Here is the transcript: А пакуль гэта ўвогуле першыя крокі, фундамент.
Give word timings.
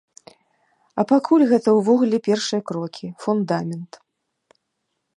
А 1.01 1.05
пакуль 1.11 1.45
гэта 1.51 1.69
ўвогуле 1.77 2.17
першыя 2.31 2.61
крокі, 2.73 3.07
фундамент. 3.27 3.91